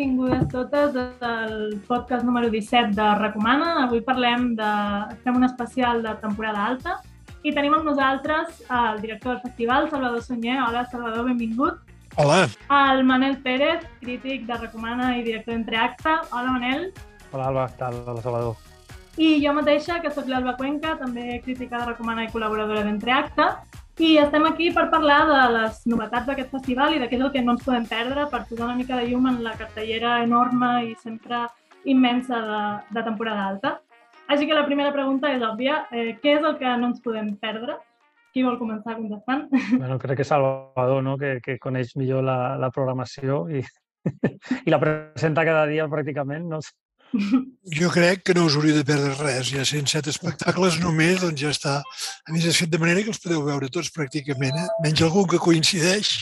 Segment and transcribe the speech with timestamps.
[0.00, 3.84] benvingudes totes al podcast número 17 de Recomana.
[3.84, 4.68] Avui parlem de...
[5.20, 6.94] fem un especial de temporada alta
[7.44, 10.56] i tenim amb nosaltres el director del festival, Salvador Sunyer.
[10.64, 11.84] Hola, Salvador, benvingut.
[12.16, 12.46] Hola.
[12.78, 16.16] El Manel Pérez, crític de Recomana i director d'Entreacte.
[16.30, 16.88] Hola, Manel.
[17.34, 18.00] Hola, Alba, què tal?
[18.06, 18.56] Hola, Salvador.
[19.20, 23.50] I jo mateixa, que sóc l'Alba Cuenca, també crítica de Recomana i col·laboradora d'Entreacte.
[24.00, 27.32] I estem aquí per parlar de les novetats d'aquest festival i de què és el
[27.34, 30.70] que no ens podem perdre per posar una mica de llum en la cartellera enorme
[30.86, 31.42] i sempre
[31.84, 32.62] immensa de,
[32.96, 33.74] de temporada alta.
[34.32, 35.82] Així que la primera pregunta és òbvia.
[35.92, 37.76] Eh, què és el que no ens podem perdre?
[38.32, 39.50] Qui vol començar contestant?
[39.82, 41.18] Bueno, crec que Salvador, no?
[41.20, 43.60] que, que coneix millor la, la programació i,
[44.64, 46.48] i la presenta cada dia pràcticament.
[46.48, 46.64] No?
[47.80, 49.50] Jo crec que no us hauria de perdre res.
[49.50, 51.80] Hi ha 107 espectacles només, doncs ja està.
[51.82, 54.68] A més, és fet de manera que els podeu veure tots pràcticament, eh?
[54.84, 56.14] menys algun que coincideix.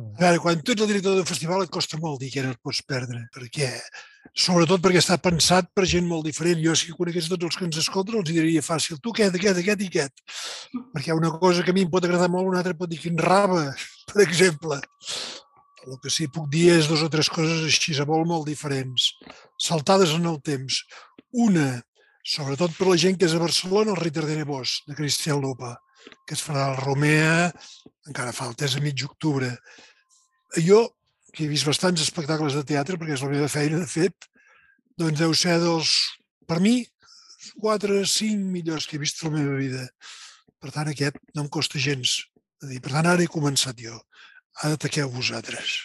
[0.00, 2.54] A veure, quan tu ets el director d'un festival et costa molt dir que no
[2.54, 3.72] et pots perdre, perquè
[4.36, 6.60] sobretot perquè està pensat per gent molt diferent.
[6.62, 9.00] Jo, si conegués tots els que ens escolten, els diria fàcil.
[9.02, 10.24] Tu aquest, aquest, aquest i aquest.
[10.94, 13.18] Perquè una cosa que a mi em pot agradar molt, una altra pot dir quin
[13.18, 13.70] raba,
[14.12, 14.80] per exemple.
[15.86, 19.12] El que sí puc dir és dos o tres coses així a molt, molt diferents,
[19.56, 20.82] saltades en el temps.
[21.32, 21.80] Una,
[22.26, 25.76] sobretot per la gent que és a Barcelona, el Ritter de Nebós, de Cristian Lupa,
[26.28, 27.48] que es farà al Romea,
[28.08, 29.48] encara falta, és a mig octubre.
[30.58, 30.82] Jo,
[31.32, 34.28] que he vist bastants espectacles de teatre, perquè és la meva feina, de fet,
[35.00, 35.94] doncs deu ser dels,
[36.50, 36.82] per mi,
[37.60, 39.86] quatre, cinc millors que he vist a la meva vida.
[40.60, 42.18] Per tant, aquest no em costa gens.
[42.60, 43.96] Per tant, ara he començat jo
[44.62, 45.78] ara ataqueu vosaltres.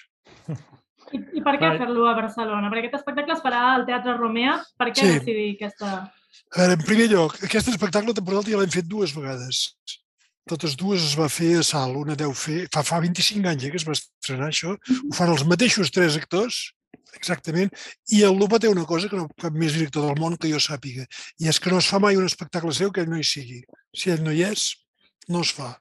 [1.13, 2.69] I, I per què fer-lo a Barcelona?
[2.71, 4.57] Perquè aquest espectacle es farà al Teatre Romea.
[4.79, 5.17] Per què sí.
[5.19, 5.91] decidir aquesta...
[6.55, 9.65] A veure, en primer lloc, aquest espectacle temporal ja l'hem fet dues vegades.
[10.49, 11.95] Totes dues es va fer a Sal.
[11.97, 12.65] Una deu fer...
[12.73, 14.75] Fa, fa 25 anys eh, que es va estrenar això.
[14.75, 16.59] Ho fan els mateixos tres actors,
[17.15, 17.71] exactament,
[18.13, 20.59] i el Lupa té una cosa que no cap més director del món que jo
[20.61, 21.07] sàpiga,
[21.41, 23.63] i és que no es fa mai un espectacle seu que ell no hi sigui.
[23.95, 24.67] Si ell no hi és,
[25.31, 25.71] no es fa.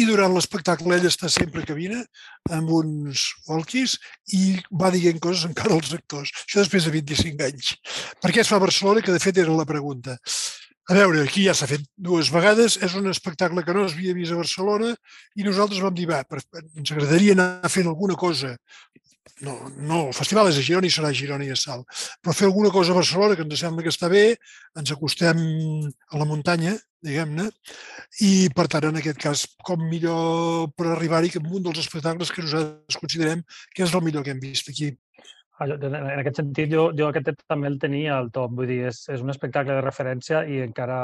[0.00, 2.02] I durant l'espectacle ell està sempre a cabina
[2.56, 3.96] amb uns walkies
[4.36, 6.32] i va dient coses encara als actors.
[6.46, 7.74] Això després de 25 anys.
[8.22, 9.04] Per què es fa a Barcelona?
[9.04, 10.16] Que de fet era la pregunta.
[10.86, 14.14] A veure, aquí ja s'ha fet dues vegades, és un espectacle que no es havia
[14.14, 14.92] vist a Barcelona
[15.34, 16.20] i nosaltres vam dir, va,
[16.78, 18.52] ens agradaria anar fent alguna cosa
[19.42, 21.82] no, no, el festival és a Girona i serà a Girona i a Sal,
[22.22, 24.24] però fer alguna cosa a Barcelona que ens sembla que està bé,
[24.78, 25.40] ens acostem
[25.86, 26.76] a la muntanya,
[27.06, 27.48] diguem-ne,
[28.26, 32.44] i per tant, en aquest cas, com millor per arribar-hi que un dels espectacles que
[32.46, 33.44] nosaltres considerem
[33.74, 34.92] que és el millor que hem vist aquí.
[35.60, 39.22] En aquest sentit, jo, jo aquest també el tenia al top, vull dir, és, és
[39.24, 40.98] un espectacle de referència i encara,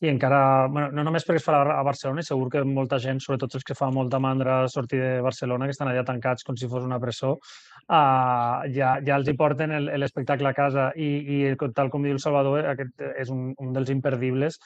[0.00, 3.58] i encara, bueno, no només perquè es farà a Barcelona, segur que molta gent, sobretot
[3.58, 6.86] els que fa molta mandra sortir de Barcelona, que estan allà tancats com si fos
[6.86, 10.88] una presó, uh, ja, ja els hi porten l'espectacle a casa.
[10.96, 14.56] I, i tal com diu el Salvador, aquest és un, un dels imperdibles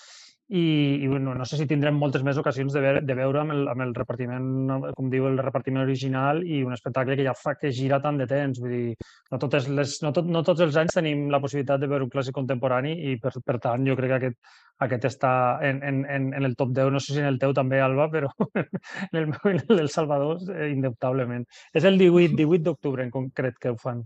[0.48, 3.54] i, i bueno, no sé si tindrem moltes més ocasions de, veure, de veure amb
[3.54, 4.48] el, amb el repartiment,
[4.96, 8.26] com diu, el repartiment original i un espectacle que ja fa que gira tant de
[8.28, 8.60] temps.
[8.60, 8.96] Vull dir,
[9.32, 12.12] no, totes les, no, tot, no tots els anys tenim la possibilitat de veure un
[12.12, 14.40] clàssic contemporani i, per, per tant, jo crec que aquest,
[14.88, 15.34] aquest està
[15.64, 16.04] en, en,
[16.36, 16.92] en el top 10.
[16.92, 18.28] No sé si en el teu també, Alba, però
[18.60, 21.48] en el meu i en el del Salvador, eh, indubtablement.
[21.72, 24.04] És el 18, 18 d'octubre en concret que ho fan.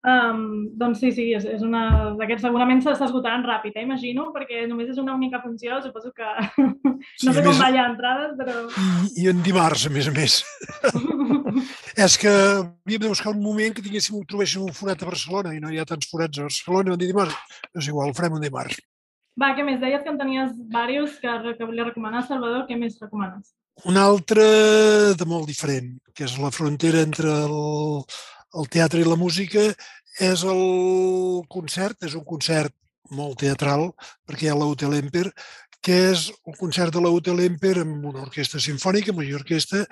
[0.00, 4.88] Um, doncs sí, sí, és, és una d'aquests segurament s'esgotaran ràpid, eh, imagino, perquè només
[4.88, 8.62] és una única funció, suposo que no sí, sé com allà entrades, però...
[8.80, 10.38] I, I en dimarts, a més a més.
[12.06, 15.60] és que havíem de buscar un moment que tinguéssim, trobéssim un forat a Barcelona i
[15.60, 18.80] no hi ha tants forats a Barcelona, i dimarts, és igual, farem un dimarts.
[19.36, 19.84] Va, què més?
[19.84, 23.52] Deies que en tenies diversos que, que volia recomanar, Salvador, què més recomanes?
[23.88, 24.48] Un altre
[25.16, 28.02] de molt diferent, que és la frontera entre el,
[28.58, 29.62] el teatre i la música
[30.20, 30.62] és el
[31.48, 32.74] concert, és un concert
[33.14, 33.90] molt teatral,
[34.26, 35.28] perquè hi ha l'Hotel Emper,
[35.82, 39.86] que és un concert de l'Hotel Emper amb una orquestra sinfònica, amb una orquestra.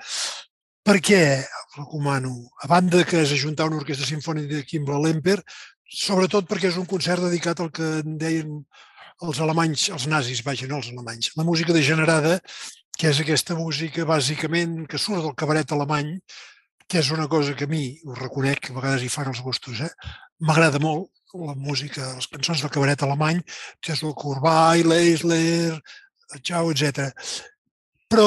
[0.85, 2.33] Per què el recomano?
[2.63, 5.39] A banda que és ajuntar una orquestra sinfònica aquí amb l'Emper,
[5.89, 8.61] sobretot perquè és un concert dedicat al que en deien
[9.25, 12.37] els alemanys, els nazis, vaja, no els alemanys, la música degenerada,
[12.99, 16.13] que és aquesta música bàsicament que surt del cabaret alemany,
[16.89, 19.41] que és una cosa que a mi, ho reconec, que a vegades hi fan els
[19.45, 19.91] gustos, eh?
[20.41, 23.41] m'agrada molt la música, les cançons del cabaret alemany,
[23.85, 25.77] és el Corbay, l'Eisler,
[26.41, 27.11] Chau, etc.
[28.09, 28.25] Però,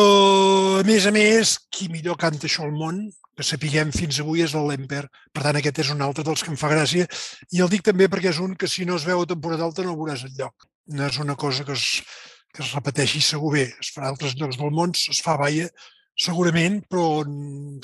[0.78, 3.02] a més a més, qui millor canta això al món,
[3.36, 5.02] que sapiguem fins avui, és el Lemper.
[5.34, 7.08] Per tant, aquest és un altre dels que em fa gràcia.
[7.50, 9.82] I el dic també perquè és un que si no es veu a temporada alta
[9.86, 10.68] no ho veuràs enlloc.
[10.92, 12.02] No és una cosa que es,
[12.52, 13.66] que es repeteixi segur bé.
[13.80, 15.70] Es farà a altres llocs del món, es fa, vaia,
[16.18, 17.24] segurament, però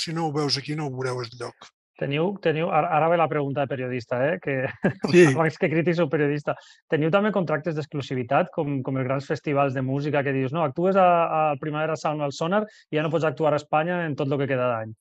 [0.00, 1.72] si no ho veus aquí no ho veureu lloc.
[1.98, 4.38] Teniu, teniu, ara ve la pregunta de periodista, eh?
[4.38, 4.68] que
[5.10, 5.24] Sí.
[5.34, 6.54] abans que crític sou periodista.
[6.88, 10.94] Teniu també contractes d'exclusivitat, com, com els grans festivals de música que dius, no, actues
[10.94, 14.38] al Primavera Sound al Sonar i ja no pots actuar a Espanya en tot el
[14.38, 14.94] que queda d'any.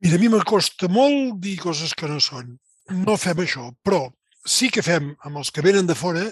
[0.00, 2.56] Mira, a mi m'acosta molt dir coses que no són.
[2.96, 4.06] No fem això, però
[4.48, 6.24] sí que fem amb els que venen de fora,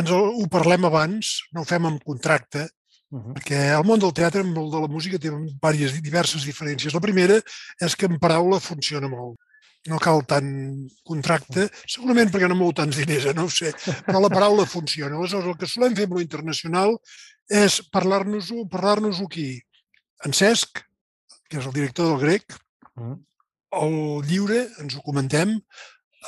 [0.00, 2.64] ens ho parlem abans, no ho fem amb contracte,
[3.16, 3.34] Uh -huh.
[3.36, 6.92] perquè el món del teatre amb el de la música té diverses, diverses diferències.
[6.92, 7.40] La primera
[7.80, 9.38] és que en paraula funciona molt.
[9.88, 10.50] No cal tant
[11.04, 13.34] contracte, segurament perquè no mou tants diners, eh?
[13.34, 13.72] no ho sé,
[14.04, 15.16] però la paraula funciona.
[15.16, 16.98] Aleshores, el que solem fer amb lo internacional
[17.48, 19.62] és parlar-nos-ho parlar, -nos, aquí.
[20.24, 20.82] En Cesc,
[21.48, 22.44] que és el director del grec,
[23.70, 23.94] el
[24.26, 25.60] lliure, ens ho comentem,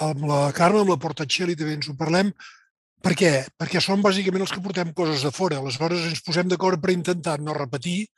[0.01, 2.33] amb la Carme, amb la Portacelli també ens ho parlem,
[3.03, 3.33] per què?
[3.59, 5.59] Perquè som bàsicament els que portem coses de fora.
[5.59, 8.09] Aleshores ens posem d'acord per intentar no repetir,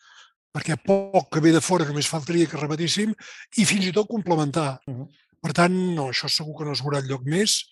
[0.53, 3.13] perquè poc que ve de fora només faltaria que repetíssim,
[3.57, 4.81] i fins i tot complementar.
[4.87, 5.09] Uh -huh.
[5.41, 7.71] Per tant, no, això segur que no es veurà lloc més,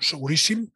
[0.00, 0.66] seguríssim,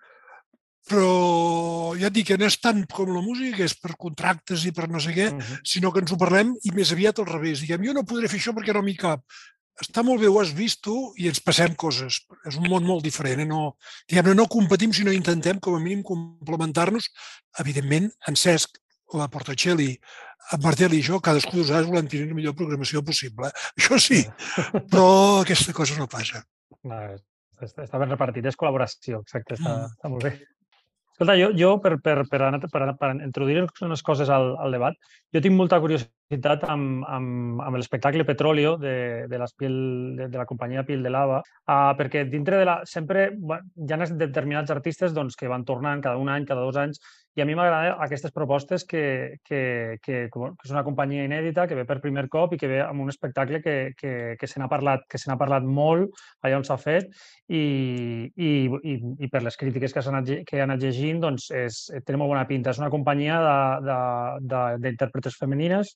[0.91, 4.65] però ja et dic que no és tant com la música, que és per contractes
[4.67, 5.61] i per no sé què, Uh -huh.
[5.65, 7.61] sinó que ens ho parlem i més aviat al revés.
[7.61, 9.21] Diguem, jo no podré fer això perquè no m'hi cap.
[9.81, 12.21] Està molt bé, ho has vist tu i ens passem coses.
[12.49, 13.41] És un món molt diferent.
[13.41, 13.49] Eh?
[13.49, 13.77] No,
[14.11, 17.09] diguem no competim, sinó intentem com a mínim complementar-nos.
[17.63, 18.77] Evidentment, en Cesc,
[19.17, 19.95] la Portacelli,
[20.53, 23.51] en Martel i jo, cadascú de nosaltres volem tenir la millor programació possible.
[23.79, 24.23] Això sí,
[24.93, 25.09] però
[25.41, 26.45] aquesta cosa no passa.
[26.85, 27.01] No,
[27.61, 29.93] està, està ben repartit, és col·laboració, exacte, està, Mm.
[29.97, 30.37] està molt bé.
[31.13, 34.97] Escolta, jo, jo per, per, per, anar, per, per introduir unes coses al, al debat,
[35.35, 39.75] jo tinc molta curiositat amb, amb, amb l'espectacle Petróleo de, de, l'Espiel,
[40.17, 42.81] de, de la companyia Pil de Lava, uh, perquè dintre de la...
[42.87, 46.77] Sempre bueno, hi ha determinats artistes doncs, que van tornant cada un any, cada dos
[46.77, 47.03] anys,
[47.35, 51.79] i a mi m'agraden aquestes propostes que, que, que, que és una companyia inèdita, que
[51.79, 54.69] ve per primer cop i que ve amb un espectacle que, que, que se n'ha
[54.71, 56.11] parlat, que se n'ha parlat molt
[56.43, 57.07] allà on s'ha fet
[57.47, 57.63] i,
[58.35, 58.97] i, i,
[59.27, 62.47] i per les crítiques que, anat, que he anat llegint doncs és, té molt bona
[62.51, 62.75] pinta.
[62.75, 63.39] És una companyia
[63.87, 65.95] d'intèrpretes femenines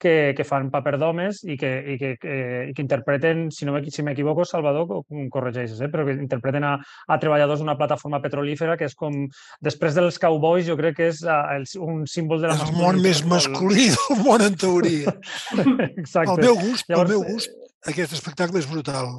[0.00, 2.36] que, que fan paper d'homes i, que, i que, que,
[2.70, 5.90] i que interpreten, si no si m'equivoco, Salvador, corregeixes, eh?
[5.92, 9.26] però que interpreten a, a treballadors d'una plataforma petrolífera que és com,
[9.60, 12.78] després dels cowboys, jo crec que és uh, el, un símbol de la És el
[12.78, 15.12] món més masculí del món, en teoria.
[16.00, 16.30] Exacte.
[16.32, 17.54] Al meu gust, al Llavors, meu gust,
[17.92, 19.12] aquest espectacle és brutal.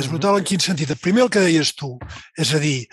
[0.00, 0.94] És brutal en quin sentit?
[1.04, 1.98] Primer el que deies tu,
[2.40, 2.86] és a dir,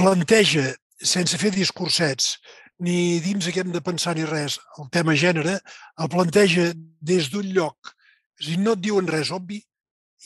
[0.00, 2.38] planteja, sense fer discursets,
[2.82, 5.58] ni dins que hem de pensar ni res, el tema gènere,
[6.02, 7.94] el planteja des d'un lloc.
[8.40, 9.62] És a dir, no et diuen res obvi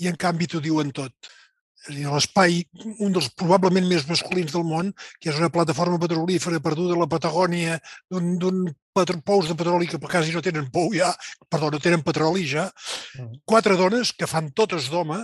[0.01, 1.15] i en canvi t'ho diuen tot.
[1.81, 2.59] És a dir, l'espai,
[2.99, 7.09] un dels probablement més masculins del món, que és una plataforma petrolífera perduda a la
[7.09, 7.79] Patagònia,
[8.11, 8.65] d'un
[9.25, 11.15] pous de petroli que quasi no tenen pou ja,
[11.49, 12.69] perdó, no tenen petroli ja,
[13.47, 15.23] quatre dones que fan totes d'home,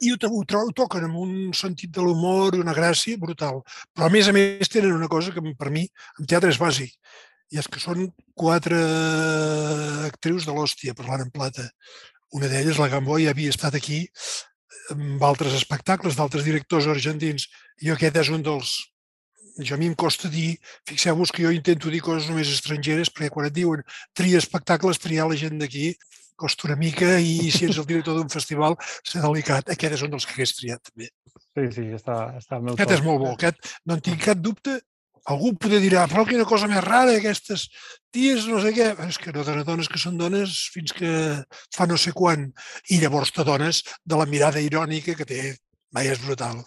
[0.00, 3.62] i ho, ho, ho toquen amb un sentit de l'humor i una gràcia brutal.
[3.94, 5.86] Però a més a més tenen una cosa que per mi
[6.18, 6.96] en teatre és bàsic,
[7.52, 8.78] i és que són quatre
[10.08, 11.68] actrius de l'hòstia parlant en plata.
[12.34, 14.04] Una d'elles, la Gamboa, ja havia estat aquí
[14.92, 17.46] amb altres espectacles d'altres directors argentins
[17.82, 18.74] i aquest és un dels...
[19.54, 20.56] Jo a mi em costa dir,
[20.90, 25.28] fixeu-vos que jo intento dir coses només estrangeres perquè quan et diuen tria espectacles, triar
[25.30, 25.92] la gent d'aquí
[26.36, 29.70] costa una mica i si ets el director d'un festival s'ha delicat.
[29.74, 31.10] Aquest és un dels que hagués triat també.
[31.54, 33.30] Sí, sí, està, està meu Aquest és molt bo.
[33.36, 34.80] Aquest no en tinc cap dubte.
[35.32, 37.70] Algú poder dirà, però quina cosa més rara, aquestes
[38.12, 38.90] ties, no sé què.
[39.06, 41.12] És que no dones dones que són dones fins que
[41.72, 42.50] fa no sé quan.
[42.92, 45.54] I llavors te dones de la mirada irònica que té
[45.94, 46.60] mai és brutal.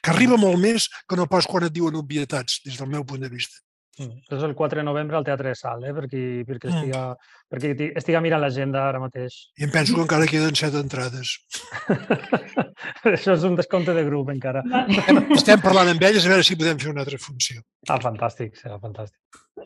[0.00, 3.24] Que arriba molt més que no pas quan et diuen obvietats, des del meu punt
[3.24, 3.64] de vista.
[3.94, 5.92] Això és el 4 de novembre al Teatre de Sal, eh?
[5.94, 7.34] perquè, perquè, estiga, mm.
[7.52, 9.36] perquè estiga mirant l'agenda ara mateix.
[9.60, 11.36] I em penso que encara queden set entrades.
[13.14, 14.64] Això és un descompte de grup, encara.
[14.88, 17.62] Estem, estem parlant amb elles a veure si podem fer una altra funció.
[17.88, 19.18] Ah, fantàstic, serà fantàstic.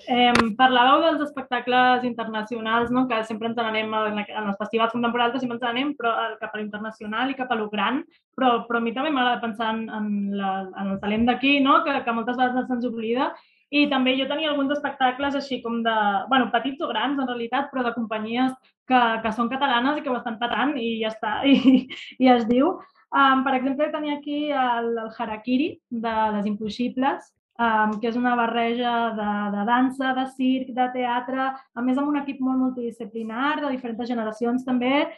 [0.04, 3.06] Eh, parlàveu dels espectacles internacionals, no?
[3.08, 6.52] que sempre ens n'anem en, en els festivals contemporanis, que sempre ens n'anem però, cap
[6.52, 8.02] a l'internacional i cap a lo gran,
[8.36, 11.80] però, però a mi també m'agrada pensar en, en, la, en el talent d'aquí, no?
[11.86, 13.32] que, que moltes vegades se'ns oblida,
[13.70, 15.96] i també jo tenia alguns espectacles així com de,
[16.30, 18.54] bueno, petits o grans en realitat, però de companyies
[18.88, 21.84] que, que són catalanes i que ho estan patant i ja està, i,
[22.18, 22.78] i es diu.
[23.08, 28.34] Um, per exemple, tenia aquí el, el Harakiri de Les Impossibles, um, que és una
[28.36, 33.58] barreja de, de dansa, de circ, de teatre, a més amb un equip molt multidisciplinar,
[33.62, 35.08] de diferents generacions també,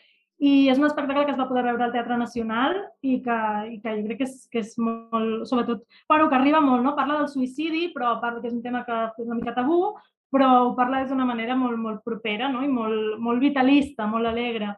[0.40, 3.38] i és un espectacle que es va poder veure al Teatre Nacional i que,
[3.74, 6.94] i que jo crec que és, que és molt, sobretot, bueno, que arriba molt, no?
[6.96, 9.82] Parla del suïcidi, però parla que és un tema que és una mica tabú,
[10.32, 12.62] però ho parla d'una manera molt, molt propera no?
[12.64, 14.72] i molt, molt vitalista, molt alegre.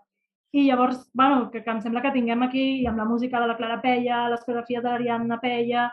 [0.52, 3.57] I llavors, bueno, que, que em sembla que tinguem aquí, amb la música de la
[3.57, 5.87] Clara Pella, les coreografies de l'Ariadna Pella,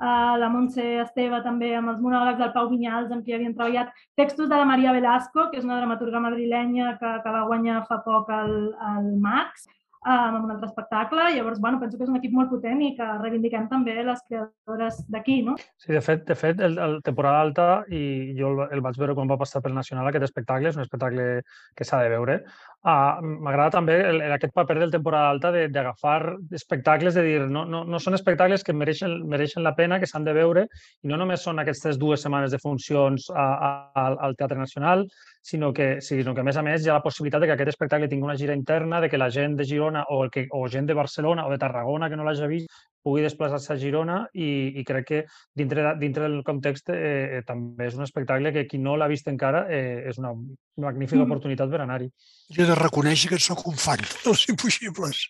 [0.00, 3.94] uh, la Montse Esteve també amb els monòlegs del Pau Vinyals amb qui havien treballat,
[4.18, 8.02] textos de la Maria Velasco, que és una dramaturga madrilenya que, que va guanyar fa
[8.04, 8.54] poc el,
[8.94, 9.68] el Max,
[10.04, 11.30] um, amb un altre espectacle.
[11.34, 15.00] Llavors, bueno, penso que és un equip molt potent i que reivindiquem també les creadores
[15.10, 15.56] d'aquí, no?
[15.80, 19.16] Sí, de fet, de fet el, el temporada alta, i jo el, el vaig veure
[19.16, 21.28] quan va passar pel Nacional, aquest espectacle, és un espectacle
[21.74, 22.40] que s'ha de veure.
[22.84, 27.80] Uh, M'agrada també el, aquest paper del temporada alta d'agafar espectacles, de dir, no, no,
[27.88, 30.66] no són espectacles que mereixen, mereixen la pena, que s'han de veure,
[31.00, 35.06] i no només són aquestes dues setmanes de funcions a, a, al Teatre Nacional,
[35.40, 37.72] sinó que, sinó que, a més a més, hi ha la possibilitat de que aquest
[37.72, 40.66] espectacle tingui una gira interna, de que la gent de Girona o, el que, o
[40.68, 44.48] gent de Barcelona o de Tarragona que no l'hagi vist pugui desplaçar-se a Girona i,
[44.80, 45.20] i crec que
[45.56, 49.66] dintre, dintre del context eh, també és un espectacle que qui no l'ha vist encara
[49.68, 50.32] eh, és una
[50.80, 51.28] magnífica mm.
[51.28, 52.08] oportunitat per anar-hi.
[52.56, 55.26] Jo he de reconèixer que sóc un fan dels impossibles.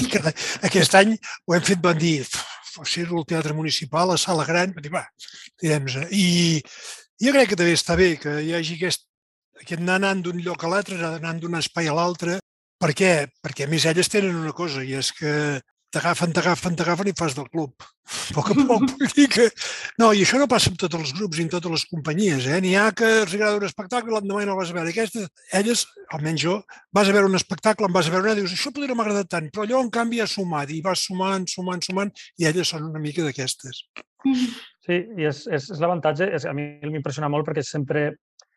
[0.00, 0.22] I que
[0.68, 2.18] aquest any ho hem fet, van dir,
[2.84, 5.04] ser el Teatre Municipal, a Sala Gran, van dir, va,
[5.60, 6.08] tirem-nos.
[6.12, 6.60] I
[7.22, 9.06] jo crec que també està bé que hi hagi aquest,
[9.60, 12.40] aquest anar anant d'un lloc a l'altre, anar anant d'un espai a l'altre.
[12.80, 13.12] Per què?
[13.44, 15.32] Perquè a més elles tenen una cosa i és que
[15.96, 17.72] t'agafen, t'agafen, t'agafen i fas del club.
[18.30, 19.46] A poc a poc vull dir que...
[20.00, 22.46] No, i això no passa amb tots els grups i en totes les companyies.
[22.46, 22.60] Eh?
[22.62, 24.92] N'hi ha que els agrada un espectacle i l'endemà no el vas a veure.
[24.92, 26.58] Aquestes, elles, almenys jo,
[26.94, 29.08] vas a veure un espectacle, en vas a veure una, dius, això potser no m'ha
[29.08, 32.74] agradat tant, però allò en canvi ha sumat i vas sumant, sumant, sumant i elles
[32.74, 33.86] són una mica d'aquestes.
[34.86, 38.08] Sí, i és, és, és l'avantatge, a mi m'impressiona molt perquè sempre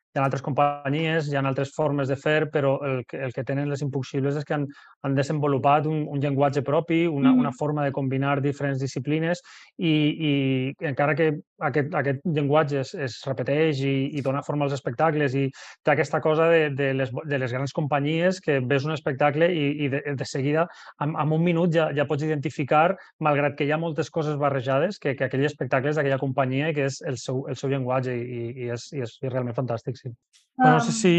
[0.09, 3.43] hi ha altres companyies, hi ha altres formes de fer, però el que, el que
[3.45, 4.65] tenen les impossibles és que han,
[5.05, 7.43] han desenvolupat un, un llenguatge propi, una, mm.
[7.43, 9.43] una forma de combinar diferents disciplines
[9.77, 9.93] i,
[10.29, 10.33] i
[10.89, 11.29] encara que
[11.61, 15.45] aquest, aquest llenguatge es, es repeteix i, i dona forma als espectacles i
[15.83, 19.67] té aquesta cosa de, de, les, de les grans companyies que ves un espectacle i,
[19.85, 20.65] i de, de seguida,
[21.03, 24.97] en, en un minut ja, ja pots identificar, malgrat que hi ha moltes coses barrejades,
[24.97, 28.15] que, que aquell espectacle és d'aquella companyia i que és el seu, el seu llenguatge
[28.17, 30.08] i, i, és, i és realment fantàstic, sí.
[30.09, 30.65] Um...
[30.65, 31.13] No sé si...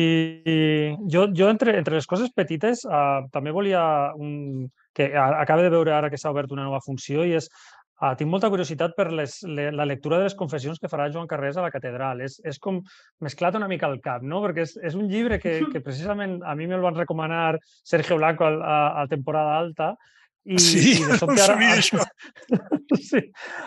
[1.13, 3.83] Jo, jo entre, entre les coses petites, uh, també volia
[4.21, 7.51] un, que acaba de veure ara que s'ha obert una nova funció i és
[8.01, 11.27] Uh, tinc molta curiositat per les, le, la lectura de les confessions que farà Joan
[11.29, 12.23] Carrés a la catedral.
[12.25, 12.79] És, és com
[13.21, 14.39] mesclat una mica al cap, no?
[14.41, 18.49] Perquè és, és un llibre que, que precisament a mi me'l van recomanar Sergio Blanco
[18.49, 19.91] a, a, a temporada alta
[20.45, 22.05] i, sí, i de sobte, no sabia ara, això.
[23.11, 23.21] sí.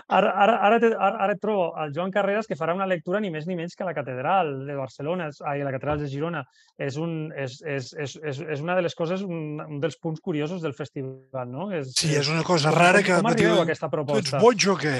[0.09, 3.21] Ara, ara, ara, te, ara, ara et trobo el Joan Carreras que farà una lectura
[3.21, 6.41] ni més ni menys que la catedral de Barcelona, ai, la catedral de Girona.
[6.81, 10.23] És, un, és, és, és, és, és una de les coses, un, un dels punts
[10.23, 11.69] curiosos del festival, no?
[11.77, 13.21] És, sí, és una cosa com, rara que...
[13.21, 14.25] Com arribeu a aquesta proposta?
[14.25, 14.97] Tu ets boig o què?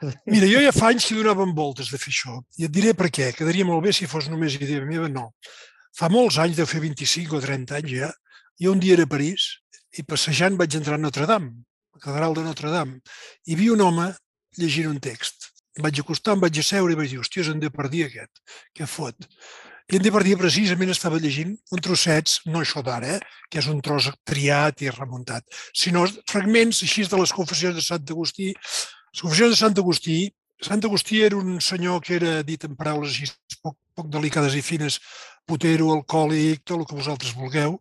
[0.32, 2.40] Mira, jo ja fa anys que donaven voltes de fer això.
[2.56, 3.34] I et diré per què.
[3.36, 5.12] Quedaria molt bé si fos només idea meva.
[5.12, 5.34] No.
[5.98, 8.12] Fa molts anys, deu fer 25 o 30 anys ja,
[8.62, 9.50] jo un dia era a París
[9.96, 11.54] i passejant vaig entrar a Notre Dame,
[11.94, 13.00] la catedral de Notre Dame,
[13.46, 14.10] i vi un home
[14.58, 15.50] llegint un text.
[15.78, 18.42] Em vaig acostar, em vaig asseure i vaig dir, hòstia, és en Depardieu aquest,
[18.74, 19.28] què fot?
[19.88, 23.78] I en Depardieu precisament estava llegint un trossets, no això d'ara, eh, que és un
[23.80, 28.50] tros triat i remuntat, sinó fragments així de les confessions de Sant Agustí.
[28.52, 30.18] Les confessions de Sant Agustí,
[30.60, 33.30] Sant Agustí era un senyor que era, dit en paraules així
[33.62, 34.98] poc, poc delicades i fines,
[35.46, 37.78] potero, alcohòlic, tot el que vosaltres vulgueu,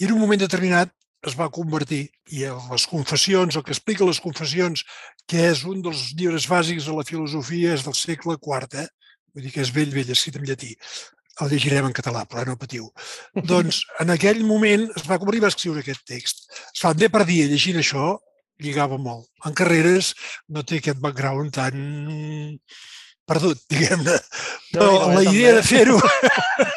[0.00, 0.90] i en un moment determinat
[1.26, 4.84] es va convertir i les confessions, el que explica les confessions,
[5.28, 8.88] que és un dels llibres bàsics de la filosofia, és del segle IV, eh?
[9.34, 10.74] vull dir que és vell, vell, escrit en llatí.
[11.42, 12.88] El llegirem en català, però no patiu.
[13.50, 16.48] Doncs en aquell moment es va convertir va escriure aquest text.
[16.72, 18.16] Es fa de per dia llegint això,
[18.62, 19.28] lligava molt.
[19.46, 20.14] En carreres
[20.54, 21.78] no té aquest background tan
[23.28, 24.16] perdut, diguem-ne.
[24.72, 25.98] Però no, la idea de fer-ho...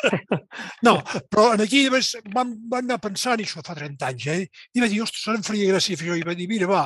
[0.87, 0.97] no,
[1.31, 4.45] però aquí vam, vam anar pensant, i això fa 30 anys, eh?
[4.75, 6.19] i va dir, ostres, em faria gràcia fer això.
[6.19, 6.85] I va dir, mira, va,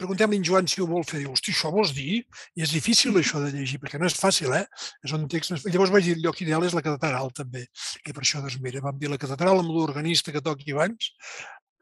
[0.00, 1.20] preguntem-li en Joan si ho vol fer.
[1.22, 2.22] Diu, hosti, això vols dir?
[2.56, 4.64] I és difícil això de llegir, perquè no és fàcil, eh?
[5.04, 5.56] És un text...
[5.68, 7.66] Llavors vaig dir, el lloc ideal és la catedral, també.
[8.06, 11.12] I per això, doncs, mira, vam dir la catedral amb l'organista que toqui abans,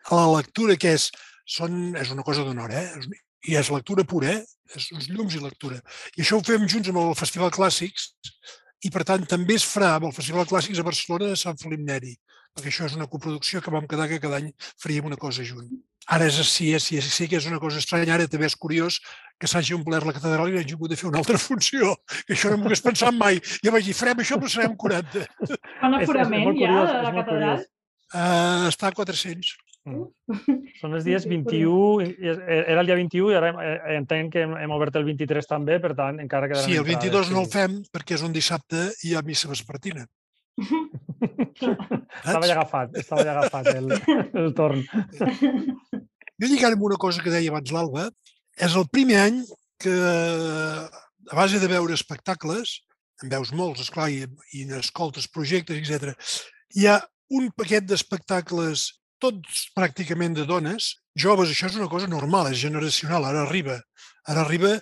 [0.09, 1.11] a la lectura que és,
[1.59, 2.87] són, és una cosa d'honor, eh?
[3.47, 4.45] I és lectura pura, eh?
[4.76, 5.78] és uns llums i lectura.
[6.16, 8.11] I això ho fem junts amb el Festival Clàssics
[8.85, 11.85] i, per tant, també es farà amb el Festival Clàssics a Barcelona de Sant Felip
[11.87, 12.14] Neri,
[12.54, 14.50] perquè això és una coproducció que vam quedar que cada any
[14.83, 15.71] faríem una cosa junt.
[16.09, 18.97] Ara és així, és, sí, sí que és una cosa estranya, ara també és curiós
[19.38, 21.95] que s'hagi omplert la catedral i hagi hagut de fer una altra funció,
[22.26, 23.42] que això no m'ho hagués pensat mai.
[23.64, 25.26] Jo vaig dir, farem això, però serem 40.
[25.83, 27.66] Quan aforament ja de la catedral?
[28.09, 29.52] Uh, està a 400.
[29.88, 30.68] Mm.
[30.80, 32.07] Són els dies 21,
[32.45, 35.95] era el dia 21 i ara eh, entenc que hem obert el 23 també, per
[35.99, 39.12] tant, encara quedaran Sí, el 22 entrades, no el fem perquè és un dissabte i
[39.12, 40.07] hi ha missa vespertina.
[42.25, 43.95] estava ja agafat, estava ja agafat el,
[44.42, 44.83] el torn.
[46.38, 48.09] Jo lligant amb una cosa que deia abans l'Alba,
[48.59, 49.40] és el primer any
[49.83, 52.80] que, a base de veure espectacles,
[53.23, 56.14] en veus molts, esclar, i, i escoltes projectes, etc.
[56.78, 56.99] Hi ha
[57.35, 58.88] un paquet d'espectacles,
[59.23, 63.79] tots pràcticament de dones, joves, això és una cosa normal, és generacional, ara arriba.
[64.29, 64.77] Ara arriba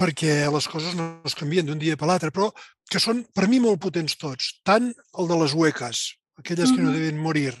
[0.00, 2.48] perquè les coses no es canvien d'un dia per l'altre, però
[2.90, 6.04] que són per mi molt potents tots, tant el de les hueques,
[6.40, 7.52] aquelles que no deuen morir,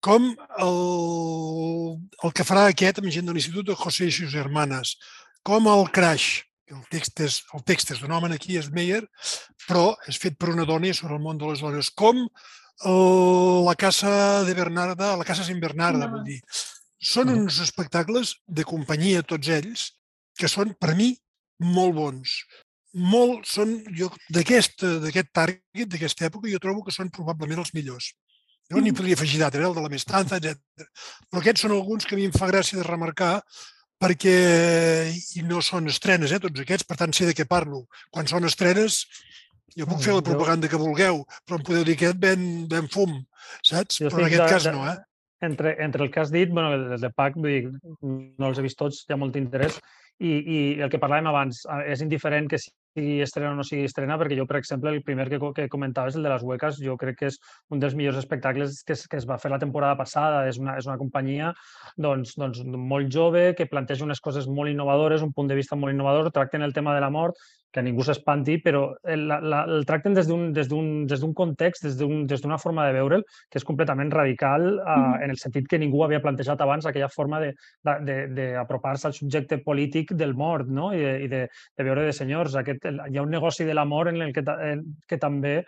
[0.00, 0.30] com
[0.64, 0.78] el,
[2.24, 4.96] el que farà aquest amb gent de l'Institut de José i sus hermanes,
[5.46, 6.40] com el Crash,
[6.72, 9.02] el text és, el text és d'un home aquí, és Meyer,
[9.66, 12.24] però és fet per una dona i sobre el món de les dones, com
[12.84, 16.40] el, la Casa de Bernarda, la Casa Sin Bernarda, vull dir.
[17.00, 19.86] Són uns espectacles de companyia, tots ells,
[20.36, 21.12] que són, per mi,
[21.60, 22.36] molt bons.
[23.12, 24.82] Molt, són, jo, d'aquest
[25.32, 28.12] target, d'aquesta època, jo trobo que són probablement els millors.
[28.70, 30.86] Jo n'hi podria afegir d'altres, el de la Mestanza, etc.
[31.28, 33.40] Però aquests són alguns que a mi em fa gràcia de remarcar
[34.00, 34.36] perquè
[35.36, 37.82] i no són estrenes, eh, tots aquests, per tant sé de què parlo.
[38.14, 39.02] Quan són estrenes,
[39.76, 43.16] jo puc fer la propaganda que vulgueu, però em podeu dir aquest ben, ben fum,
[43.66, 44.02] saps?
[44.06, 44.98] Però en aquest de, cas no, eh?
[45.46, 47.70] Entre, entre el que has dit, bueno, el de PAC, vull dir,
[48.04, 49.78] no els he vist tots, hi ha molt interès,
[50.20, 54.18] i, i el que parlàvem abans, és indiferent que sigui estrena o no sigui estrena,
[54.20, 57.16] perquè jo, per exemple, el primer que, que comentaves, el de les hueques, jo crec
[57.20, 57.38] que és
[57.72, 60.42] un dels millors espectacles que es, que es va fer la temporada passada.
[60.50, 61.54] És una, és una companyia
[61.96, 65.94] doncs, doncs, molt jove, que planteja unes coses molt innovadores, un punt de vista molt
[65.94, 70.16] innovador, tracten el tema de la mort que ningú s'espanti, però el, la, el tracten
[70.16, 75.22] des d'un context, des d'una forma de veure'l, que és completament radical, eh, mm.
[75.26, 77.40] en el sentit que ningú havia plantejat abans aquella forma
[77.84, 80.90] d'apropar-se al subjecte polític del mort no?
[80.94, 81.44] I, de, i de,
[81.78, 82.58] de veure de senyors.
[82.58, 85.60] Aquest, hi ha un negoci de l'amor en el que, en, que també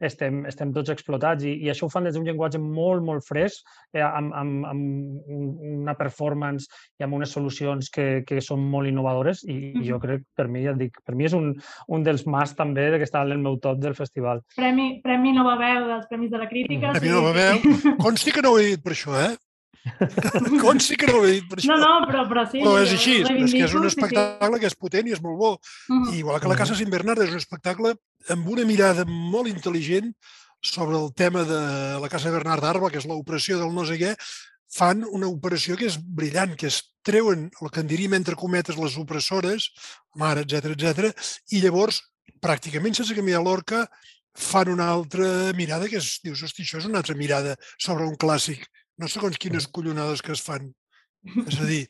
[0.00, 3.64] estem, estem tots explotats i, i això ho fan des d'un llenguatge molt, molt fresc,
[3.94, 5.24] eh, amb, amb, amb
[5.76, 6.68] una performance
[7.00, 9.86] i amb unes solucions que, que són molt innovadores i, mm -hmm.
[9.88, 11.54] jo crec, per mi, ja et dic, per mi és un,
[11.88, 14.42] un dels mas també que està en el meu top del festival.
[14.56, 16.92] Premi, Premi Nova Veu dels Premis de la Crítica.
[16.92, 17.12] Premi sí.
[17.12, 17.58] Nova Veu.
[17.98, 19.45] Consti que no ho he dit per això, eh?
[20.64, 21.74] Consti que no ho he dit per això.
[21.74, 22.62] No, no, però, però sí.
[22.64, 24.62] Però és així, és que és un espectacle sí, sí.
[24.62, 25.52] que és potent i és molt bo.
[25.54, 26.14] Uh -huh.
[26.14, 27.94] I igual que la Casa Sin Bernard és un espectacle
[28.28, 30.12] amb una mirada molt intel·ligent
[30.62, 34.16] sobre el tema de la Casa Bernard d'Arba, que és l'operació del no sé què,
[34.72, 38.76] fan una operació que és brillant, que es treuen el que en diríem entre cometes
[38.76, 39.70] les opressores,
[40.14, 41.12] mare, etc etc,
[41.54, 42.02] i llavors,
[42.42, 43.86] pràcticament sense canviar l'orca,
[44.36, 48.18] fan una altra mirada que és, dius, hosti, això és una altra mirada sobre un
[48.20, 48.66] clàssic,
[49.00, 50.70] no segons quines collonades que es fan.
[51.48, 51.82] És a dir,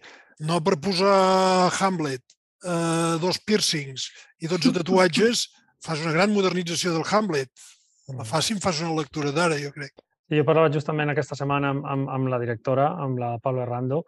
[0.48, 2.24] no per posar Hamlet,
[2.64, 4.08] eh, dos piercings
[4.40, 5.46] i 12 tatuatges,
[5.84, 7.52] fas una gran modernització del Hamlet.
[8.08, 8.28] La mm.
[8.28, 9.94] fàcil fas una lectura d'ara, jo crec.
[10.26, 14.00] Jo parlava justament aquesta setmana amb, amb, amb la directora, amb la Paula Errando,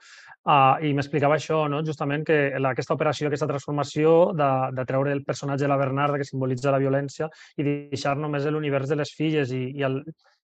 [0.51, 1.79] uh, i m'explicava això, no?
[1.87, 6.19] justament que la, aquesta operació, aquesta transformació de, de treure el personatge de la Bernarda,
[6.19, 10.01] que simbolitza la violència, i deixar només l'univers de les filles i, i el,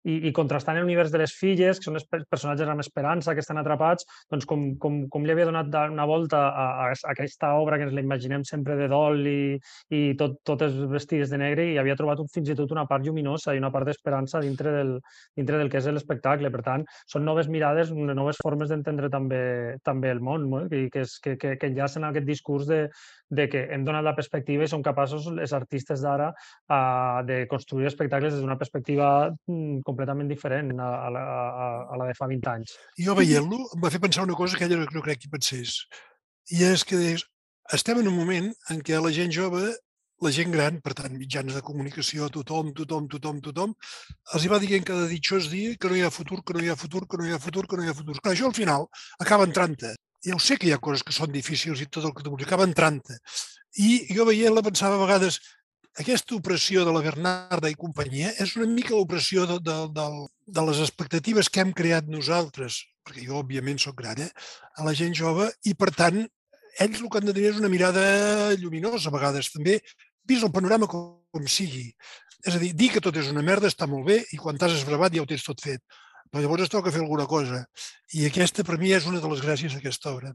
[0.08, 3.60] i, i contrastant l'univers de les filles, que són els personatges amb esperança, que estan
[3.62, 7.88] atrapats, doncs com, com, com li havia donat una volta a, a, aquesta obra que
[7.88, 9.60] ens la imaginem sempre de dol i,
[9.96, 13.06] i tot, totes vestides de negre i havia trobat un, fins i tot una part
[13.06, 14.96] lluminosa i una part d'esperança dintre, del,
[15.38, 16.52] dintre del que és l'espectacle.
[16.54, 20.66] Per tant, són noves mirades, noves formes d'entendre també, també el món, no?
[20.72, 22.86] que, que, que, que, que enllacen aquest discurs de,
[23.30, 26.32] de que hem donat la perspectiva i som capaços, els artistes d'ara,
[27.26, 32.16] de construir espectacles des d'una perspectiva mm, completament diferent a, a, a, a la de
[32.18, 32.78] fa 20 anys.
[33.02, 35.82] Jo veient-lo em va fer pensar una cosa que ella no crec que pensés.
[36.56, 37.04] I és que
[37.76, 39.68] estem en un moment en què la gent jove
[40.20, 43.76] la gent gran, per tant, mitjans de comunicació, tothom, tothom, tothom, tothom,
[44.36, 46.74] els hi va dient cada ditxós dia que no hi ha futur, que no hi
[46.74, 48.18] ha futur, que no hi ha futur, que no hi ha futur.
[48.20, 48.90] Clar, això al final
[49.24, 49.94] acaba entrant-te
[50.26, 52.36] ja ho sé que hi ha coses que són difícils i tot el que tu
[52.36, 53.18] acaba entrant-te.
[53.80, 55.40] I jo veient-la pensava a vegades,
[56.00, 60.06] aquesta operació de la Bernarda i companyia és una mica l'operació de, de, de,
[60.56, 64.30] de les expectatives que hem creat nosaltres, perquè jo, òbviament, sóc gran, eh?
[64.80, 66.22] a la gent jove, i, per tant,
[66.80, 68.04] ells el que han de tenir és una mirada
[68.62, 69.80] lluminosa, a vegades, també,
[70.30, 71.90] vist el panorama com, com sigui.
[72.48, 74.78] És a dir, dir que tot és una merda està molt bé i quan t'has
[74.78, 75.84] esbravat ja ho tens tot fet
[76.30, 77.64] però llavors es toca fer alguna cosa.
[78.14, 80.34] I aquesta, per mi, és una de les gràcies d'aquesta obra.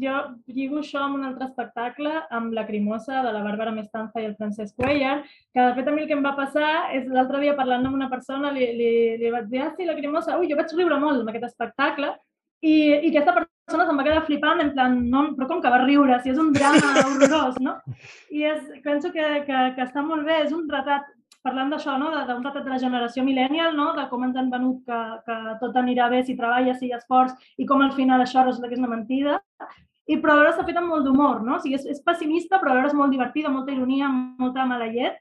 [0.00, 0.14] Jo
[0.46, 4.36] lligo això amb un altre espectacle, amb La Crimosa, de la Bàrbara Mestanza i el
[4.38, 5.20] Francesc Cuellar,
[5.54, 7.98] que de fet a mi el que em va passar és l'altre dia parlant amb
[7.98, 11.00] una persona, li, li, li vaig dir, ah, sí, La Crimosa, ui, jo vaig riure
[11.02, 12.12] molt amb aquest espectacle,
[12.60, 15.82] i, i aquesta persona se'm va quedar flipant, en plan, no, però com que va
[15.84, 17.78] riure, si és un drama horrorós, no?
[18.36, 21.08] I és, penso que, que, que està molt bé, és un retrat
[21.46, 22.10] parlant d'això, no?
[22.14, 23.90] d'un retrat de la generació millennial, no?
[23.96, 27.00] de com ens han venut que, que tot anirà bé si treballes, si hi ha
[27.00, 29.40] esforç, i com al final això resulta que és una mentida.
[30.10, 31.56] I però alhora s'ha fet amb molt d'humor, no?
[31.56, 35.20] O sigui, és, és pessimista, però alhora és molt divertida, molta ironia, molta mala llet.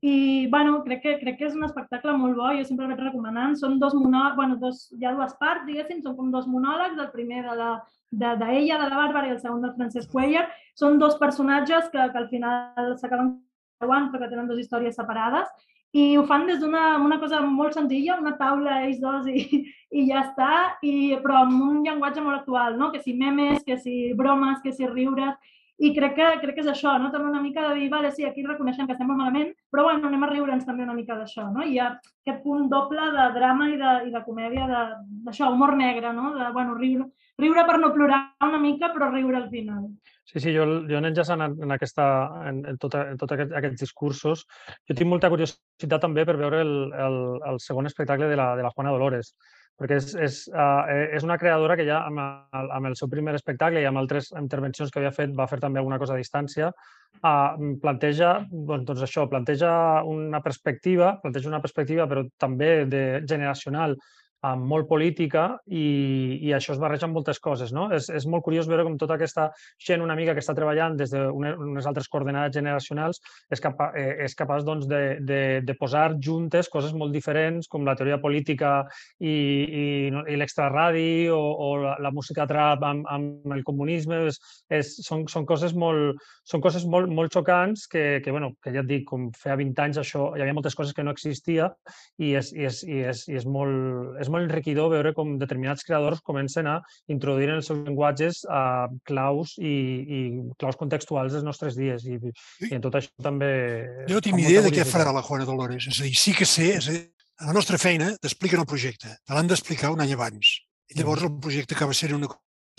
[0.00, 3.56] I, bueno, crec que, crec que és un espectacle molt bo, jo sempre vaig recomanant.
[3.58, 7.10] Són dos monòlegs, bueno, dos, hi ha dues parts, diguéssim, són com dos monòlegs, el
[7.10, 7.72] primer de la
[8.10, 10.46] de, de ella, de la Bàrbara, i el segon del Francesc Cuellar.
[10.78, 13.34] Són dos personatges que, que al final s'acaben
[13.78, 15.50] creuant perquè tenen dues històries separades
[15.96, 20.04] i ho fan des d'una una cosa molt senzilla, una taula ells dos i, i
[20.10, 20.50] ja està,
[20.84, 22.90] i, però amb un llenguatge molt actual, no?
[22.92, 25.38] que si memes, que si bromes, que si riures,
[25.78, 27.12] i crec que, crec que és això, no?
[27.14, 30.08] també una mica de dir, vale, sí, aquí reconeixem que estem molt malament, però bueno,
[30.08, 31.46] anem a riure'ns també una mica d'això.
[31.54, 31.62] No?
[31.62, 34.66] I hi ha aquest punt doble de drama i de, i de comèdia,
[35.28, 36.32] d'això, humor negre, no?
[36.34, 37.06] de bueno, riure,
[37.38, 39.86] riure per no plorar una mica, però riure al final.
[40.28, 42.08] Sí, sí, jo, jo enllaçant en, en, aquesta,
[42.50, 44.42] en, en, tot, aquest, aquests discursos,
[44.84, 46.74] jo tinc molta curiositat també per veure el,
[47.06, 47.20] el,
[47.52, 49.32] el segon espectacle de la, de la Juana Dolores,
[49.78, 50.82] perquè és, és, uh,
[51.14, 54.32] és una creadora que ja amb el, amb el seu primer espectacle i amb altres
[54.34, 56.72] intervencions que havia fet, va fer també alguna cosa a distància,
[57.22, 59.70] uh, planteja, doncs, doncs això, planteja
[60.08, 63.94] una perspectiva, planteja una perspectiva però també de, generacional
[64.46, 67.72] amb molt política i, i això es barreja amb moltes coses.
[67.74, 67.88] No?
[67.94, 69.48] És, és molt curiós veure com tota aquesta
[69.82, 73.20] gent una mica que està treballant des d'unes altres coordenades generacionals
[73.50, 77.86] és, capa, eh, és capaç doncs, de, de, de posar juntes coses molt diferents com
[77.86, 78.84] la teoria política
[79.18, 84.22] i, i, i l'extraradi o, o la, la música trap amb, amb el comunisme.
[84.28, 88.72] És, és, són, són coses molt, són coses molt, molt xocants que, que, bueno, que
[88.74, 91.70] ja et dic, com feia 20 anys això, hi havia moltes coses que no existia
[92.22, 95.36] i és, i és, i és, i és molt, és és molt enriquidor veure com
[95.40, 96.78] determinats creadors comencen a
[97.12, 100.20] introduir en els seus llenguatges uh, claus i, i
[100.60, 102.04] claus contextuals dels nostres dies.
[102.06, 102.20] I,
[102.68, 103.50] i en tot això també...
[104.08, 105.88] Jo no tinc idea de què farà la Juana Dolores.
[105.90, 107.06] És a dir, sí que sé, és a dir,
[107.38, 109.14] a la nostra feina t'expliquen el projecte.
[109.24, 110.58] Te l'han d'explicar un any abans.
[110.88, 112.30] I llavors el projecte acaba sent una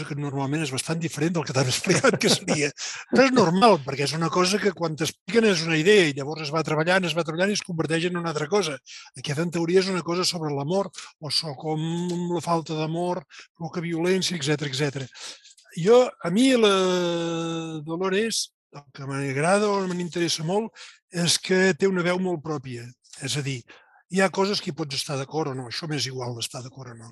[0.07, 2.69] que normalment és bastant diferent del que t'han explicat que seria.
[3.11, 6.45] Però és normal, perquè és una cosa que quan t'expliquen és una idea i llavors
[6.45, 8.77] es va treballant, es va treballant i es converteix en una altra cosa.
[9.17, 11.83] Aquest, en teoria, és una cosa sobre l'amor o sobre com
[12.35, 13.23] la falta d'amor,
[13.57, 15.09] provoca violència, etc etc.
[15.77, 16.73] Jo, a mi, la
[17.85, 20.73] Dolores, el que m'agrada o m'interessa molt
[21.09, 22.85] és que té una veu molt pròpia.
[23.25, 23.59] És a dir,
[24.13, 26.93] hi ha coses que hi pots estar d'acord o no, això m'és igual d'estar d'acord
[26.93, 27.11] o no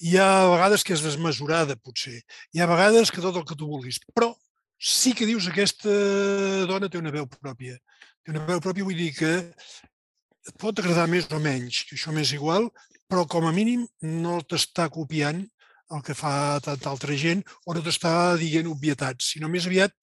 [0.00, 2.20] hi ha vegades que és desmesurada, potser.
[2.52, 4.00] Hi ha vegades que tot el que tu vulguis.
[4.14, 4.32] Però
[4.76, 5.92] sí que dius aquesta
[6.68, 7.78] dona té una veu pròpia.
[8.24, 9.32] Té una veu pròpia, vull dir que
[10.46, 12.68] et pot agradar més o menys, que això m'és igual,
[13.08, 15.42] però com a mínim no t'està copiant
[15.94, 19.94] el que fa tanta altra gent o no t'està dient obvietats, sinó més aviat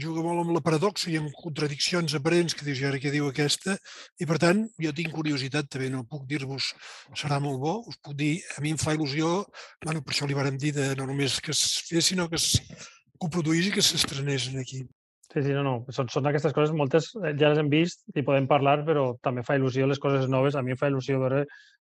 [0.00, 3.28] juga molt amb la paradoxa i amb contradiccions aparents que dius, i ara què diu
[3.28, 3.76] aquesta?
[4.20, 6.72] I per tant, jo tinc curiositat també, no puc dir-vos
[7.20, 9.36] serà molt bo, us puc dir, a mi em fa il·lusió,
[9.84, 12.58] bueno, per això li vàrem dir de, no només que es fes, sinó que es
[13.22, 14.84] coproduís i que s'estrenés aquí.
[15.34, 15.74] Sí, sí, no, no.
[15.90, 19.42] Són, són aquestes coses, moltes eh, ja les hem vist i podem parlar, però també
[19.42, 20.54] fa il·lusió les coses noves.
[20.54, 21.40] A mi em fa il·lusió veure,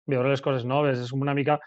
[0.07, 1.01] veure les coses noves.
[1.03, 1.57] És una mica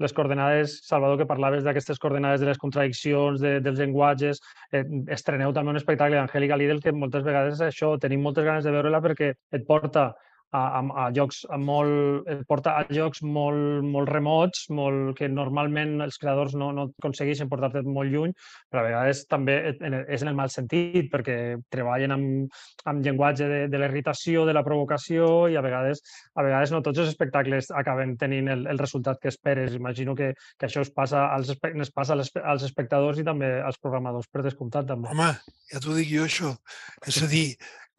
[0.00, 4.40] les coordenades, Salvador, que parlaves d'aquestes coordenades de les contradiccions, de, dels llenguatges,
[4.72, 4.82] eh,
[5.12, 9.02] estreneu també un espectacle d'Angèlica Lidl que moltes vegades això, tenim moltes ganes de veure-la
[9.04, 10.10] perquè et porta
[10.52, 16.00] a, a, a llocs molt, et porta a llocs molt, molt remots, molt, que normalment
[16.04, 18.34] els creadors no, no aconsegueixen portar-te molt lluny,
[18.70, 21.38] però a vegades també és en el mal sentit, perquè
[21.72, 22.60] treballen amb,
[22.90, 26.02] amb llenguatge de, de l'irritació, de la provocació, i a vegades,
[26.34, 29.76] a vegades no tots els espectacles acaben tenint el, el resultat que esperes.
[29.78, 34.28] Imagino que, que això es passa als, es passa als espectadors i també als programadors,
[34.30, 34.88] per descomptat.
[34.90, 35.10] També.
[35.12, 35.28] Home,
[35.70, 36.54] ja t'ho dic jo, això.
[37.06, 37.44] És a dir,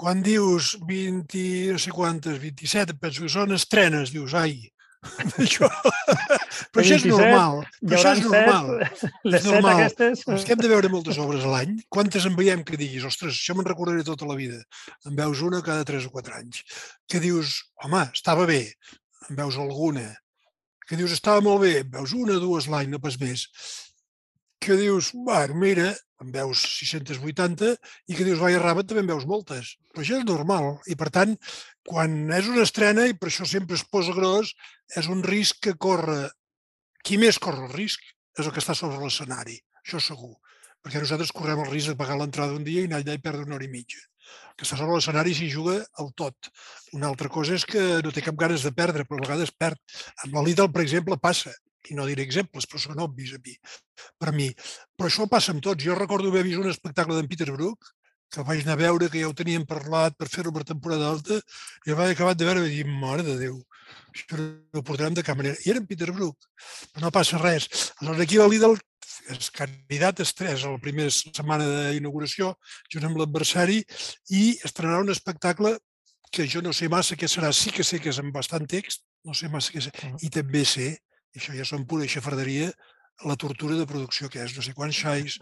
[0.01, 4.55] quan dius 20, no sé quantes, 27, penso que són estrenes, dius, ai,
[5.43, 5.69] això...
[6.71, 7.61] Però això és normal.
[7.81, 8.71] Però això és normal.
[9.29, 9.75] Les és normal.
[9.75, 10.23] aquestes...
[10.37, 11.77] És que hem de veure moltes obres a l'any.
[11.93, 14.57] Quantes en veiem que diguis, ostres, això me'n recordaré tota la vida.
[15.09, 16.65] En veus una cada 3 o 4 anys.
[17.09, 18.63] Que dius, home, estava bé.
[19.29, 20.07] En veus alguna.
[20.89, 21.75] Que dius, estava molt bé.
[21.85, 23.49] En veus una, dues l'any, no pas més
[24.61, 25.89] que dius, bueno, mira,
[26.21, 27.71] en veus 680
[28.07, 29.73] i que dius, vaia raba, també en veus moltes.
[29.89, 30.75] Però això és normal.
[30.85, 31.33] I, per tant,
[31.87, 34.53] quan és una estrena, i per això sempre es posa gros,
[34.95, 36.29] és un risc que corre...
[37.01, 38.03] Qui més corre el risc
[38.37, 40.35] és el que està sobre l'escenari, això segur.
[40.85, 43.47] Perquè nosaltres correm el risc de pagar l'entrada un dia i anar allà i perdre
[43.47, 43.97] una hora i mitja.
[44.51, 46.51] El que està sobre l'escenari s'hi juga el tot.
[46.93, 49.81] Una altra cosa és que no té cap ganes de perdre, però a vegades perd.
[50.21, 51.55] Amb la Lidl, per exemple, passa
[51.89, 53.55] i no diré exemples, però són obvis a mi,
[54.21, 54.51] per mi.
[54.97, 55.83] Però això passa amb tots.
[55.83, 57.89] Jo recordo haver vist un espectacle d'en Peter Brook,
[58.31, 61.41] que vaig anar a veure, que ja ho teníem parlat per fer-ho per temporada alta,
[61.85, 63.57] i el vaig acabat de veure i vaig dir, mare de Déu,
[64.13, 65.59] això no ho portarem de cap manera.
[65.65, 66.37] I era en Peter Brook,
[66.93, 67.67] però no passa res.
[67.99, 68.79] Aleshores, aquí la Lidl
[69.35, 72.53] és candidat estrès a la primera setmana d'inauguració,
[72.93, 73.81] junt amb l'adversari,
[74.31, 75.75] i estrenarà un espectacle
[76.31, 77.51] que jo no sé massa què serà.
[77.51, 79.91] Sí que sé que és amb bastant text, no sé massa què sé.
[80.23, 80.93] I també sé,
[81.35, 82.71] això ja són pura xafarderia,
[83.27, 85.37] la tortura de producció que és, no sé quants xais,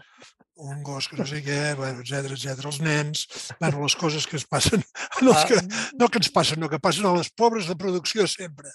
[0.60, 3.22] un gos que no sé què, etc etc els nens,
[3.62, 4.82] bueno, les coses que es passen,
[5.24, 5.80] no, que, ah.
[5.96, 8.74] no que ens passen, no que passen a les pobres de producció sempre.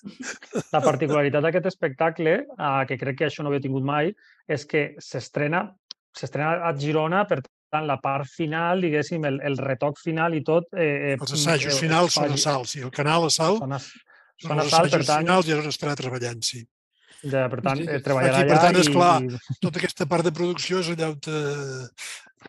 [0.74, 4.16] La particularitat d'aquest espectacle, eh, que crec que això no havia tingut mai,
[4.50, 5.68] és que s'estrena
[6.16, 10.70] s'estrena a Girona, per tant, la part final, diguéssim, el, el retoc final i tot...
[10.74, 13.82] Eh, eh, els assajos finals són a Salt, sí, el canal a Salt són, a,
[14.46, 16.64] són els assajos per tant, finals i és on estarà treballant, sí.
[17.26, 19.58] Ja, per tant, eh, treballarà Aquí, per tant, és clar, i...
[19.64, 21.40] tota aquesta part de producció és allà on te...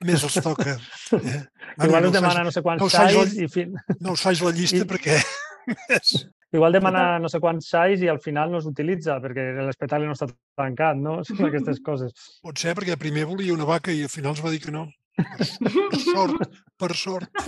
[0.04, 0.76] més els toca.
[0.76, 1.36] Eh?
[1.86, 3.26] Igual no us demana no sé quants no xais la...
[3.40, 3.48] i...
[3.52, 3.76] Fin...
[4.04, 4.88] No us faig la llista I...
[4.90, 5.20] perquè...
[6.56, 10.28] Igual demana no sé quants xais i al final no s'utilitza perquè l'espectacle no està
[10.60, 11.18] tancat, no?
[11.26, 12.14] Són aquestes coses.
[12.44, 14.86] Pot ser perquè primer volia una vaca i al final es va dir que no.
[15.16, 16.42] Per sort,
[16.76, 17.46] per sort.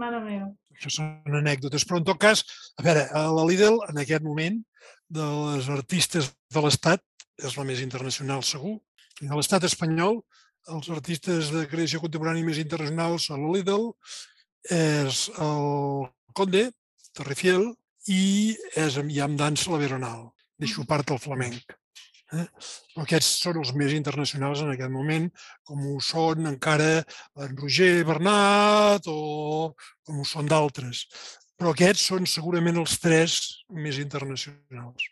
[0.00, 0.48] Mare meva.
[0.74, 1.84] Això són anècdotes.
[1.86, 2.40] Però en tot cas,
[2.80, 4.62] a veure, a la Lidl en aquest moment
[5.14, 7.02] de les artistes de l'Estat,
[7.42, 8.76] és la més internacional segur,
[9.22, 10.20] i de l'Estat espanyol,
[10.74, 13.90] els artistes de creació contemporània més internacionals són el Lidl,
[14.74, 16.66] és el Conde,
[17.14, 17.68] Terrifiel,
[18.10, 20.28] i és amb Iam Dansa la Veronal.
[20.60, 21.76] Deixo part del flamenc.
[22.34, 22.46] Eh?
[23.04, 25.28] Aquests són els més internacionals en aquest moment,
[25.68, 26.90] com ho són encara
[27.44, 29.18] en Roger Bernat o
[30.04, 31.04] com ho són d'altres
[31.64, 33.34] però aquests són segurament els tres
[33.72, 35.06] més internacionals.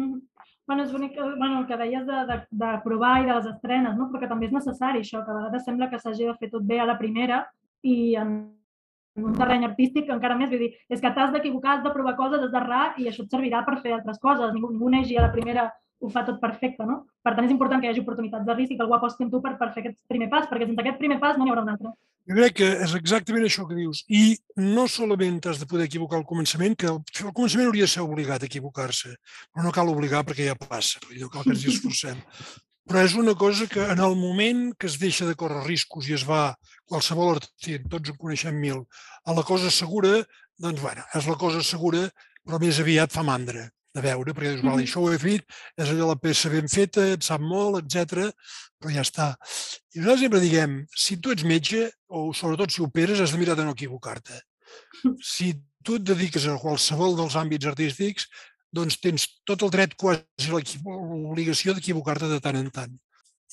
[0.00, 0.22] Mm.
[0.70, 3.98] Bueno, és bonic bueno, el que deies de, de, de provar i de les estrenes,
[3.98, 4.06] no?
[4.08, 6.64] però que també és necessari això, que a vegades sembla que s'hagi de fer tot
[6.64, 7.42] bé a la primera
[7.84, 8.30] i en,
[9.18, 12.14] en un terreny artístic encara més, vull dir, és que t'has d'equivocar, has de provar
[12.16, 14.54] coses, has d'errar i això et servirà per fer altres coses.
[14.54, 15.66] Ningú, ningú neix i a la primera
[16.00, 17.02] ho fa tot perfecte, no?
[17.24, 19.32] Per tant, és important que hi hagi oportunitats de risc i que algú aposti en
[19.32, 21.64] tu per, per fer aquest primer pas, perquè sense aquest primer pas no n'hi haurà
[21.66, 21.92] un altre.
[22.30, 24.02] Jo crec que és exactament això que dius.
[24.08, 28.04] I no solament has de poder equivocar al començament, que el començament hauria de ser
[28.06, 29.14] obligat a equivocar-se,
[29.52, 32.20] però no cal obligar perquè ja passa, no cal que ens hi esforcem.
[32.90, 36.14] Però és una cosa que en el moment que es deixa de córrer riscos i
[36.16, 36.56] es va,
[36.90, 38.80] qualsevol artista, tots en coneixem mil,
[39.22, 40.24] a la cosa segura,
[40.58, 42.08] doncs, bueno, és la cosa segura,
[42.42, 45.46] però més aviat fa mandra de veure, perquè dius, vale, això ho he fet,
[45.80, 48.30] és allò la peça ben feta, et sap molt, etc.
[48.78, 49.32] però ja està.
[49.94, 53.58] I nosaltres sempre diguem, si tu ets metge, o sobretot si operes, has de mirar
[53.58, 54.38] de no equivocar-te.
[55.32, 58.28] Si tu et dediques a qualsevol dels àmbits artístics,
[58.70, 62.92] doncs tens tot el dret, quasi l'obligació d'equivocar-te de tant en tant.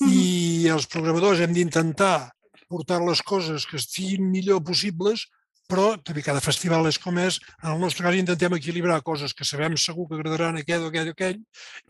[0.06, 2.30] I els programadors hem d'intentar
[2.70, 5.24] portar les coses que estiguin millor possibles
[5.68, 7.38] però també cada festival és com és.
[7.62, 10.88] En el nostre cas intentem equilibrar coses que sabem segur que agradaran a aquest o
[10.92, 11.42] aquell o aquell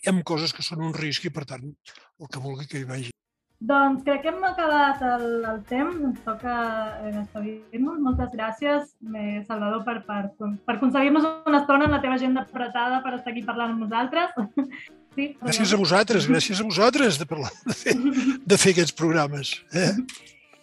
[0.03, 2.88] i amb coses que són un risc i, per tant, el que vulgui que hi
[2.88, 3.14] vagi.
[3.59, 6.53] Doncs crec que hem acabat el, el temps, ens toca
[7.03, 7.97] eh, despedir-nos.
[8.05, 13.01] Moltes gràcies, eh, Salvador, per, per, per concedir-nos una estona en la teva agenda apretada
[13.03, 14.35] per estar aquí parlant amb nosaltres.
[15.19, 17.95] Sí, gràcies a vosaltres, gràcies a vosaltres de, parlar, de, fer,
[18.53, 19.49] de fer aquests programes.
[19.75, 19.88] Eh?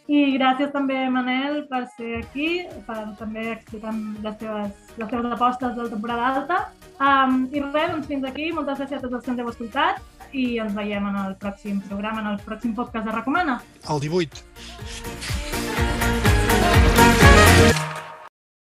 [0.06, 2.50] I gràcies també, Manel, per ser aquí,
[2.86, 6.60] per també explicar les teves, les teves apostes de la temporada alta.
[7.00, 8.52] Um, I res, doncs fins aquí.
[8.54, 10.04] Moltes gràcies a tots els que ens heu escoltat
[10.36, 13.58] i ens veiem en el pròxim programa, en el pròxim podcast de Recomana.
[13.90, 15.45] El 18.